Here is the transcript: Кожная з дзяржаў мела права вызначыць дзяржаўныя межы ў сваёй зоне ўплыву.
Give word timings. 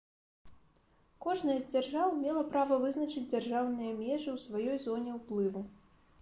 Кожная 1.25 1.57
з 1.65 1.67
дзяржаў 1.73 2.15
мела 2.21 2.43
права 2.55 2.79
вызначыць 2.85 3.23
дзяржаўныя 3.35 3.91
межы 4.01 4.29
ў 4.33 4.35
сваёй 4.47 4.77
зоне 4.89 5.11
ўплыву. 5.21 5.61